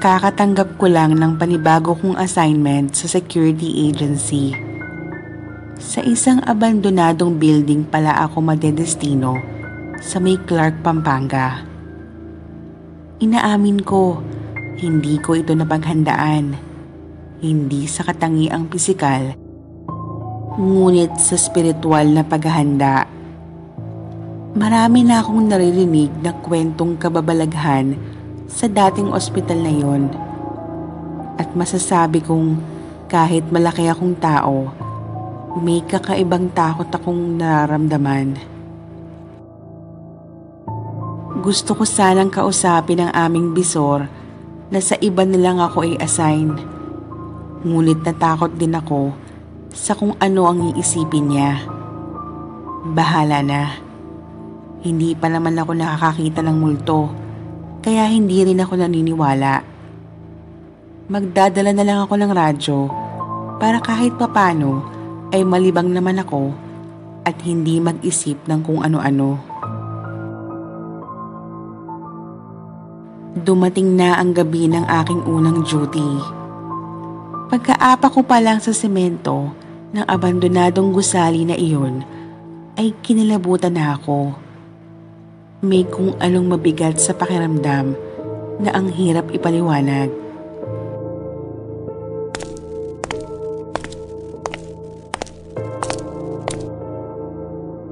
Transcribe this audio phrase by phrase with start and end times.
[0.00, 4.56] Kakatanggap ko lang ng panibago kong assignment sa security agency.
[5.76, 9.36] Sa isang abandonadong building pala ako madedestino
[10.00, 11.60] sa may Clark, Pampanga.
[13.20, 14.24] Inaamin ko,
[14.80, 16.56] hindi ko ito napaghandaan.
[17.44, 19.36] Hindi sa katangiang pisikal,
[20.56, 23.04] ngunit sa spiritual na paghahanda.
[24.56, 28.19] Marami na akong naririnig na kwentong kababalaghan
[28.50, 30.10] sa dating ospital na yon.
[31.38, 32.58] At masasabi kong
[33.06, 34.74] kahit malaki akong tao,
[35.62, 38.34] may kakaibang takot akong nararamdaman.
[41.40, 44.04] Gusto ko sanang kausapin ang aming bisor
[44.68, 46.52] na sa iba na lang ako ay assign.
[47.64, 49.14] Ngunit natakot din ako
[49.72, 51.64] sa kung ano ang iisipin niya.
[52.92, 53.62] Bahala na.
[54.84, 57.29] Hindi pa naman ako nakakakita ng multo
[57.80, 59.64] kaya hindi rin ako naniniwala.
[61.10, 62.78] Magdadala na lang ako ng radyo
[63.56, 64.84] para kahit papano
[65.32, 66.52] ay malibang naman ako
[67.24, 69.40] at hindi mag-isip ng kung ano-ano.
[73.40, 76.12] Dumating na ang gabi ng aking unang duty.
[77.50, 79.50] Pagkaapa ko pa lang sa semento
[79.90, 82.02] ng abandonadong gusali na iyon,
[82.78, 84.49] ay kinilabutan na ako.
[85.60, 87.92] May kung anong mabigat sa pakiramdam
[88.64, 90.08] na ang hirap ipaliwanag.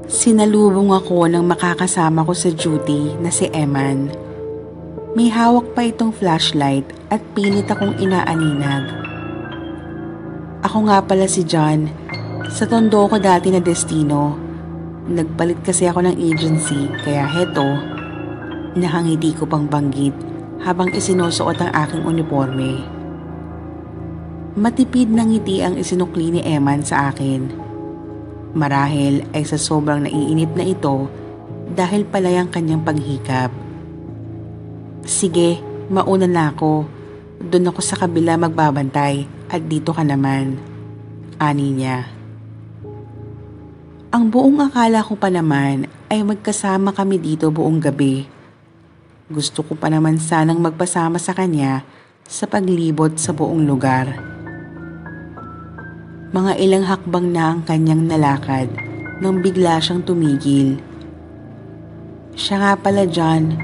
[0.08, 4.16] Sinalubong ako ng makakasama ko sa duty na si Eman.
[5.12, 8.96] May hawak pa itong flashlight at pilit akong inaaninag.
[10.64, 11.92] Ako nga pala si John.
[12.48, 14.47] Sa tondo ko dati na destino
[15.08, 17.64] Nagpalit kasi ako ng agency kaya heto,
[18.76, 20.12] nakangiti ko pang banggit
[20.60, 22.84] habang isinusuot ang aking uniforme.
[24.52, 27.48] Matipid na ngiti ang isinukli ni Eman sa akin.
[28.52, 31.08] Marahil ay sa sobrang naiinit na ito
[31.72, 33.48] dahil palay ang kanyang paghikap.
[35.08, 35.56] Sige,
[35.88, 36.84] mauna na ako.
[37.48, 40.60] Doon ako sa kabila magbabantay at dito ka naman.
[41.40, 42.17] Ani niya.
[44.08, 48.24] Ang buong akala ko pa naman ay magkasama kami dito buong gabi.
[49.28, 51.84] Gusto ko pa naman sanang magpasama sa kanya
[52.24, 54.16] sa paglibot sa buong lugar.
[56.32, 58.72] Mga ilang hakbang na ang kanyang nalakad
[59.20, 60.80] nang bigla siyang tumigil.
[62.32, 63.60] Siya nga pala dyan,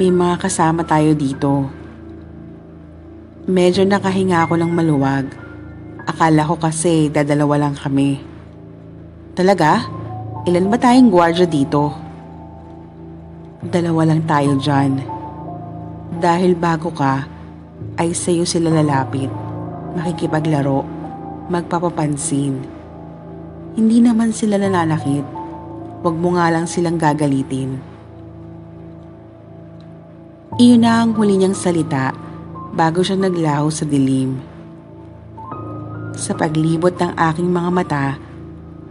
[0.00, 1.68] may mga kasama tayo dito.
[3.44, 5.28] Medyo nakahinga ako ng maluwag.
[6.08, 8.37] Akala ko kasi dadalawa lang kami.
[9.38, 9.86] Talaga?
[10.50, 11.94] Ilan ba tayong gwardya dito?
[13.62, 14.98] Dalawa lang tayo dyan.
[16.18, 17.22] Dahil bago ka,
[18.02, 19.30] ay sa'yo sila lalapit,
[19.94, 20.82] makikipaglaro,
[21.46, 22.58] magpapapansin.
[23.78, 25.22] Hindi naman sila nananakit,
[26.02, 27.78] huwag mo nga lang silang gagalitin.
[30.58, 32.10] Iyon na ang huli niyang salita
[32.74, 34.42] bago siya naglaho sa dilim.
[36.18, 38.06] Sa paglibot ng aking mga mata,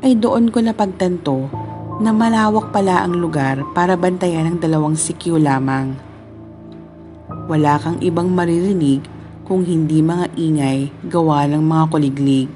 [0.06, 1.50] ay doon ko napagtanto
[1.98, 5.98] na malawak pala ang lugar para bantayan ng dalawang sikyo lamang.
[7.50, 9.02] Wala kang ibang maririnig
[9.48, 12.50] kung hindi mga ingay gawa ng mga kuliglig.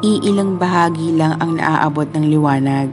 [0.00, 2.88] Iilang bahagi lang ang naaabot ng liwanag.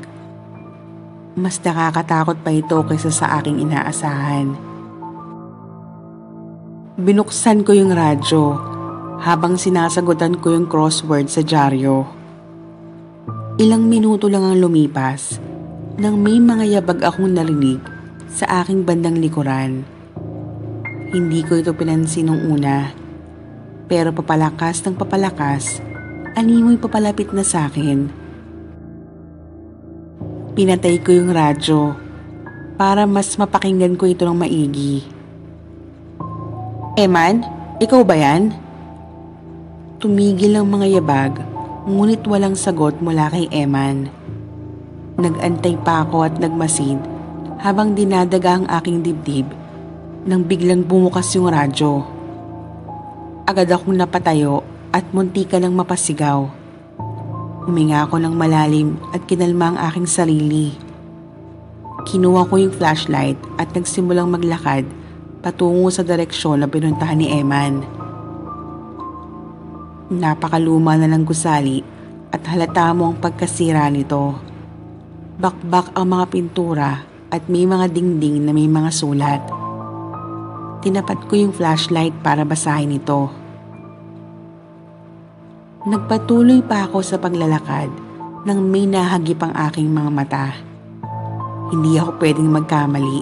[1.37, 4.57] Mas nakakatakot pa ito kaysa sa aking inaasahan.
[6.97, 8.76] Binuksan ko yung radyo
[9.17, 12.05] habang sinasagutan ko yung crossword sa dyaryo.
[13.57, 15.41] Ilang minuto lang ang lumipas
[15.97, 17.81] nang may mga yabag akong narinig
[18.29, 19.81] sa aking bandang likuran.
[21.09, 22.93] Hindi ko ito pinansin nung una,
[23.89, 25.81] pero papalakas ng papalakas,
[26.37, 28.13] animoy papalapit na sa akin.
[30.53, 31.97] Pinatay ko yung radyo
[32.77, 35.01] para mas mapakinggan ko ito ng maigi.
[36.93, 37.41] Eman,
[37.81, 38.66] ikaw ba yan?
[39.97, 41.41] Tumigil ang mga yabag,
[41.89, 44.13] ngunit walang sagot mula kay Eman.
[45.17, 47.01] Nagantay pa ako at nagmasid
[47.57, 49.49] habang dinadaga ang aking dibdib
[50.21, 52.05] nang biglang bumukas yung radyo.
[53.49, 54.61] Agad akong napatayo
[54.93, 56.45] at munti ka lang mapasigaw.
[57.65, 60.77] Huminga ako ng malalim at kinalma ang aking sarili.
[62.05, 64.85] Kinuha ko yung flashlight at nagsimulang maglakad
[65.41, 67.96] patungo sa direksyon na pinuntahan ni Eman.
[70.07, 71.83] Napakaluma na ng gusali
[72.31, 74.39] at halata mo ang pagkasira nito.
[75.35, 79.43] Bakbak ang mga pintura at may mga dingding na may mga sulat.
[80.79, 83.27] Tinapat ko yung flashlight para basahin ito.
[85.83, 87.91] Nagpatuloy pa ako sa paglalakad
[88.47, 90.47] nang may nahagip ang aking mga mata.
[91.67, 93.19] Hindi ako pwedeng magkamali.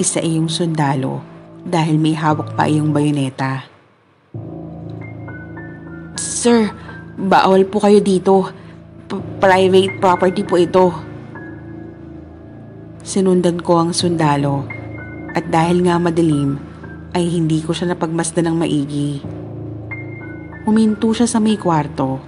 [0.00, 1.20] Isa iyong sundalo
[1.68, 3.71] dahil may hawak pa iyong bayoneta.
[6.42, 6.74] Sir,
[7.14, 8.50] bawal po kayo dito.
[9.06, 10.90] P- private property po ito.
[12.98, 14.66] Sinundan ko ang sundalo
[15.38, 16.58] at dahil nga madilim
[17.14, 19.22] ay hindi ko siya napagmasdan ng maigi.
[20.66, 22.18] Huminto siya sa may kwarto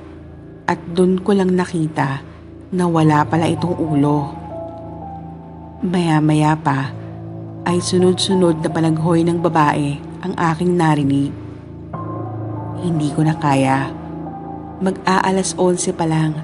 [0.62, 2.22] at doon ko lang nakita
[2.70, 4.30] na wala pala itong ulo.
[5.82, 6.94] Maya-maya pa
[7.66, 11.34] ay sunod-sunod na palaghoy ng babae ang aking narinig.
[12.78, 14.03] Hindi ko na kaya.
[14.82, 16.42] Mag-aalas 11 pa lang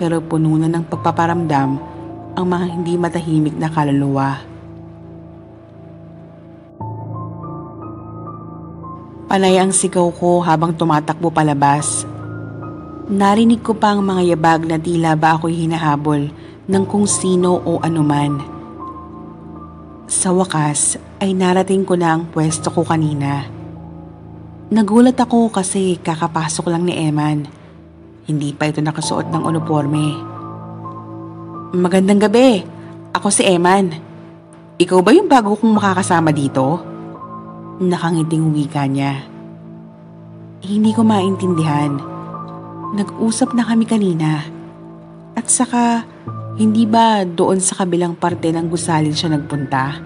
[0.00, 1.70] pero puno na ng pagpaparamdam
[2.36, 4.40] ang mga hindi matahimik na kaluluwa.
[9.30, 12.02] Panay ang sigaw ko habang tumatakbo palabas.
[13.06, 16.32] Narinig ko pa ang mga yabag na tila ba ako'y hinahabol
[16.66, 18.42] ng kung sino o anuman.
[20.10, 23.46] Sa wakas ay narating ko na ang pwesto ko kanina.
[24.70, 27.59] Nagulat ako kasi kakapasok lang ni Eman.
[28.30, 30.06] Hindi pa ito nakasuot ng uniforme.
[31.74, 32.62] Magandang gabi.
[33.10, 33.90] Ako si Eman.
[34.78, 36.78] Ikaw ba yung bago kong makakasama dito?
[37.82, 39.18] Nakangiting wika niya.
[40.62, 41.98] Hindi ko maintindihan.
[42.94, 44.46] Nag-usap na kami kanina.
[45.34, 46.06] At saka,
[46.54, 49.98] hindi ba doon sa kabilang parte ng gusalin siya nagpunta?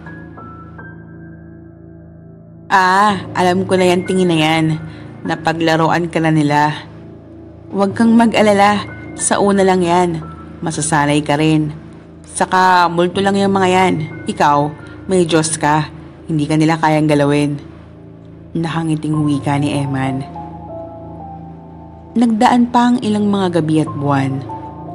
[2.73, 4.65] Ah, alam ko na yan tingin na yan.
[5.29, 6.94] Napaglaruan ka na nila.
[7.73, 8.85] Huwag kang mag-alala.
[9.17, 10.21] Sa una lang yan.
[10.61, 11.73] Masasanay ka rin.
[12.29, 13.95] Saka, multo lang yung mga yan.
[14.29, 14.59] Ikaw,
[15.09, 15.89] may Diyos ka.
[16.29, 17.57] Hindi ka nila kayang galawin.
[18.53, 20.25] Nakangiting wika ni Eman.
[22.15, 24.45] Nagdaan pa ang ilang mga gabi at buwan.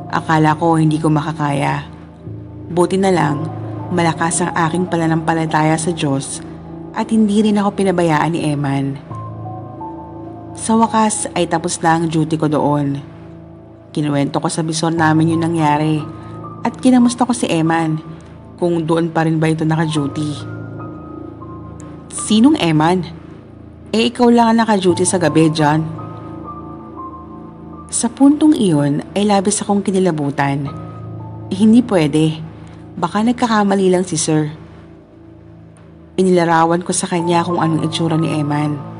[0.09, 1.83] Akala ko hindi ko makakaya.
[2.69, 3.43] Buti na lang,
[3.91, 6.39] malakas ang aking pananampalataya sa Diyos
[6.95, 9.18] at hindi rin ako pinabayaan ni Eman.
[10.59, 12.99] Sa wakas ay tapos na ang duty ko doon.
[13.95, 16.03] Kinuwento ko sa bisor namin yung nangyari
[16.67, 18.03] at kinamusta ko si Eman
[18.59, 20.35] kung doon pa rin ba ito naka-duty.
[22.11, 23.07] Sinong Eman?
[23.95, 25.87] Eh ikaw lang ang naka-duty sa gabi, John.
[27.87, 30.67] Sa puntong iyon ay labis akong kinilabutan.
[31.49, 32.35] Eh, hindi pwede.
[32.99, 34.51] Baka nagkakamali lang si Sir.
[36.19, 38.98] Inilarawan ko sa kanya kung anong itsura ni Eman.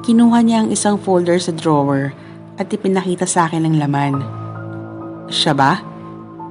[0.00, 2.16] Kinuha niya ang isang folder sa drawer
[2.56, 4.14] at ipinakita sa akin ang laman.
[5.28, 5.84] Siya ba?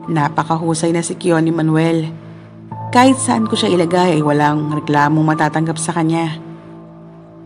[0.05, 2.13] Napakahusay na si Kion ni Manuel.
[2.93, 6.37] Kahit saan ko siya ilagay ay walang reklamong matatanggap sa kanya.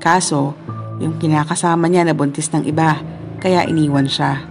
[0.03, 0.51] Kaso,
[0.99, 2.99] yung kinakasama niya na buntis ng iba,
[3.39, 4.43] kaya iniwan siya.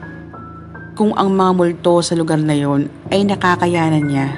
[0.96, 4.29] Kung ang mga multo sa lugar na yon ay nakakayanan niya,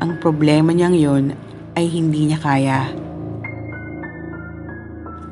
[0.00, 1.24] ang problema niyang yon
[1.76, 2.88] ay hindi niya kaya.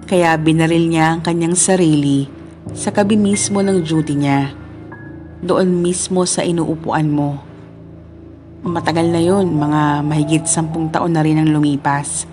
[0.08, 2.24] Kaya binaril niya ang kanyang sarili
[2.72, 4.56] sa kabi mismo ng duty niya.
[5.44, 7.36] Doon mismo sa inuupuan mo.
[8.64, 12.24] Matagal na yun, mga mahigit sampung taon na rin ang lumipas.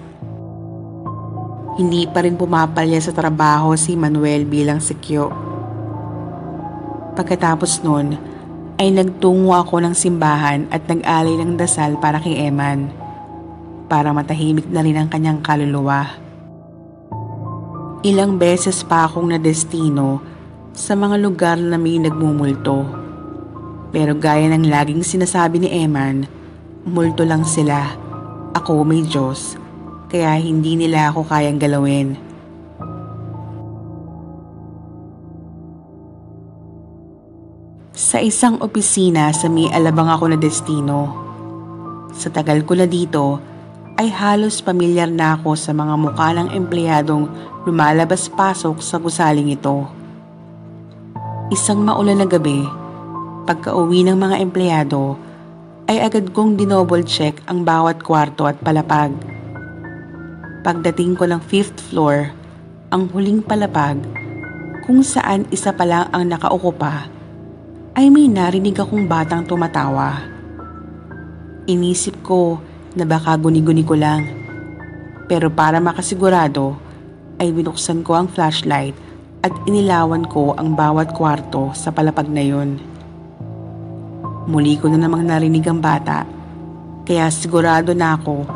[1.76, 5.36] Hindi pa rin pumapalya sa trabaho si Manuel bilang sikyo.
[7.20, 8.16] Pagkatapos nun,
[8.80, 12.88] ay nagtungo ako ng simbahan at nag-alay ng dasal para kay Eman
[13.86, 16.25] para matahimik na rin ang kanyang kaluluwa.
[18.06, 20.22] Ilang beses pa akong nadestino
[20.78, 23.06] sa mga lugar na may nagmumulto
[23.96, 26.28] pero gaya ng laging sinasabi ni Eman,
[26.84, 27.96] multo lang sila.
[28.52, 29.56] Ako may Diyos,
[30.12, 32.20] kaya hindi nila ako kayang galawin.
[37.96, 41.16] Sa isang opisina sa may alabang ako na destino.
[42.12, 43.40] Sa tagal ko na dito,
[43.96, 47.32] ay halos pamilyar na ako sa mga mukha ng empleyadong
[47.64, 49.88] lumalabas-pasok sa gusaling ito.
[51.54, 52.66] Isang maulan na gabi,
[53.46, 55.14] Pagka-uwi ng mga empleyado,
[55.86, 59.14] ay agad kong dinouble check ang bawat kwarto at palapag.
[60.66, 62.34] Pagdating ko ng fifth floor,
[62.90, 64.02] ang huling palapag,
[64.90, 67.06] kung saan isa pa lang ang nakaukupa,
[67.94, 70.26] ay may narinig akong batang tumatawa.
[71.70, 72.58] Inisip ko
[72.96, 74.24] na baka guni-guni ko lang.
[75.28, 76.80] Pero para makasigurado,
[77.38, 78.96] ay binuksan ko ang flashlight
[79.44, 82.80] at inilawan ko ang bawat kwarto sa palapag na yun.
[84.48, 86.24] Muli ko na namang narinig ang bata,
[87.04, 88.48] kaya sigurado na ako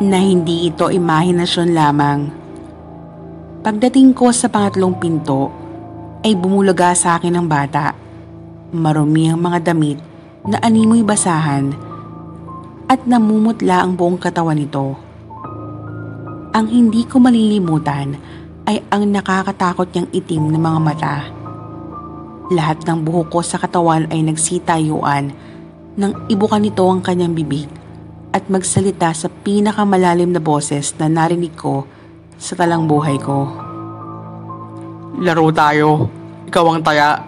[0.00, 2.20] na hindi ito imahinasyon lamang.
[3.60, 5.52] Pagdating ko sa pangatlong pinto,
[6.24, 7.92] ay bumulaga sa akin ang bata.
[8.72, 10.00] Marumi ang mga damit
[10.44, 11.89] na animoy basahan
[12.90, 14.98] at namumutla ang buong katawan nito.
[16.50, 18.18] Ang hindi ko malilimutan
[18.66, 21.16] ay ang nakakatakot niyang itim na mga mata.
[22.50, 25.30] Lahat ng buhok ko sa katawan ay nagsitayuan
[25.94, 27.70] nang ibukan nito ang kanyang bibig
[28.34, 31.86] at magsalita sa pinakamalalim na boses na narinig ko
[32.42, 33.46] sa talang buhay ko.
[35.22, 36.10] Laro tayo.
[36.50, 37.22] Ikaw ang taya.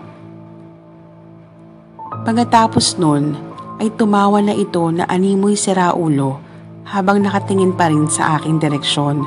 [2.27, 3.52] Pagkatapos nun
[3.83, 6.39] ay tumawa na ito na animoy siraulo
[6.87, 9.27] habang nakatingin pa rin sa aking direksyon.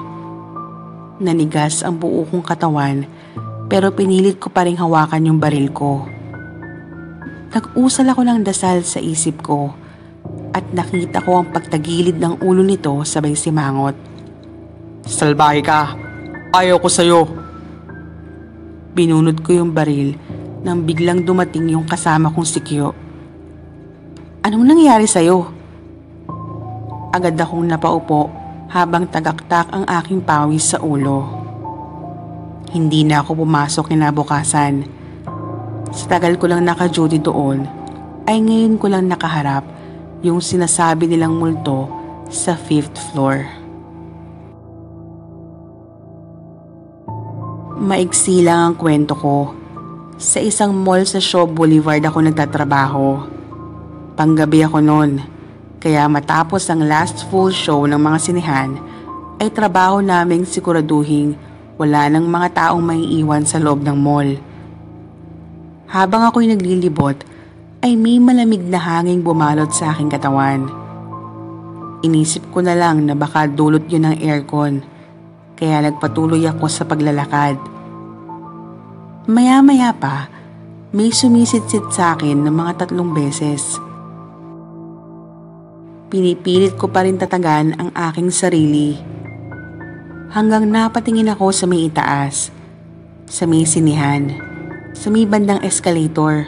[1.20, 3.04] Nanigas ang buo kong katawan
[3.68, 6.08] pero pinilit ko pa rin hawakan yung baril ko.
[7.52, 9.76] Nag-usal ako ng dasal sa isip ko
[10.56, 14.00] at nakita ko ang pagtagilid ng ulo nito sabay simangot.
[15.04, 16.00] Salbahe ka.
[16.56, 17.28] Ayaw ko sa'yo.
[18.96, 20.16] Binunod ko yung baril
[20.64, 23.05] nang biglang dumating yung kasama kong si Kyo.
[24.46, 25.42] Anong nangyari sa'yo?
[27.10, 28.30] Agad akong napaupo
[28.70, 31.26] habang tagaktak ang aking pawis sa ulo.
[32.70, 34.86] Hindi na ako pumasok kinabukasan.
[35.90, 37.66] Sa tagal ko lang naka-duty doon,
[38.30, 39.66] ay ngayon ko lang nakaharap
[40.22, 41.90] yung sinasabi nilang multo
[42.30, 43.50] sa fifth floor.
[47.82, 49.58] Maigsi lang ang kwento ko.
[50.22, 53.35] Sa isang mall sa Shaw Boulevard ako nagtatrabaho.
[54.16, 55.20] Panggabi ako noon,
[55.84, 58.80] kaya matapos ang last full show ng mga sinehan,
[59.44, 61.36] ay trabaho naming siguraduhing
[61.76, 64.40] wala nang mga taong maiiwan sa loob ng mall.
[65.92, 67.28] Habang ako'y naglilibot,
[67.84, 70.72] ay may malamig na hanging bumalot sa aking katawan.
[72.00, 74.80] Inisip ko na lang na baka dulot yun ng aircon,
[75.60, 77.60] kaya nagpatuloy ako sa paglalakad.
[79.28, 80.32] Maya-maya pa,
[80.96, 83.84] may sumisit-sit sa akin ng mga tatlong beses.
[86.06, 88.94] Pinipilit ko pa rin tatagan ang aking sarili.
[90.30, 92.54] Hanggang napatingin ako sa may itaas,
[93.26, 94.30] sa may sinihan,
[94.94, 96.46] sa may bandang escalator.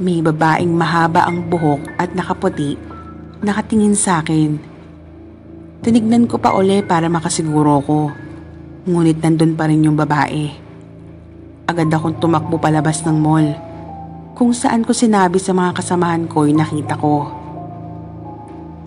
[0.00, 2.80] May babaeng mahaba ang buhok at nakaputi,
[3.44, 4.56] nakatingin sa akin.
[5.84, 8.08] Tinignan ko pa uli para makasiguro ko,
[8.88, 10.48] ngunit nandun pa rin yung babae.
[11.68, 13.52] Agad akong tumakbo palabas ng mall,
[14.32, 17.39] kung saan ko sinabi sa mga kasamahan ko'y nakita ko.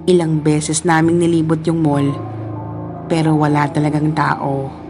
[0.03, 2.11] Ilang beses naming nilibot yung mall,
[3.07, 4.82] pero wala talagang tao.